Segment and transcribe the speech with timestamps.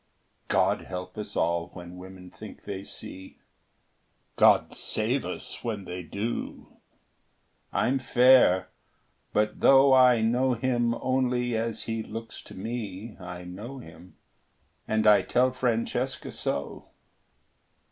[0.47, 3.37] God help us all when women think they see;
[4.35, 6.77] God save us when they do.
[7.71, 8.69] I'm fair;
[9.31, 14.15] but though I know him only as he looks to me, I know him,
[14.87, 16.87] and I tell Francesca so.